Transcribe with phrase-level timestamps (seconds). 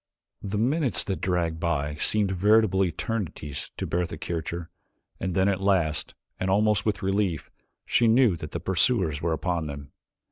[0.41, 4.71] The minutes that dragged by seemed veritable eternities to Bertha Kircher
[5.19, 7.51] and then at last, and almost with relief,
[7.85, 9.91] she knew that the pursuers were upon them.